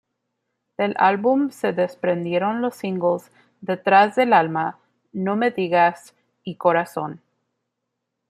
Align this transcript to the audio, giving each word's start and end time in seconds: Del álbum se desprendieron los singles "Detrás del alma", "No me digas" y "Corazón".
Del 0.79 0.95
álbum 0.97 1.51
se 1.51 1.73
desprendieron 1.73 2.63
los 2.63 2.73
singles 2.73 3.29
"Detrás 3.59 4.15
del 4.15 4.33
alma", 4.33 4.79
"No 5.11 5.35
me 5.35 5.51
digas" 5.51 6.15
y 6.43 6.55
"Corazón". 6.55 7.21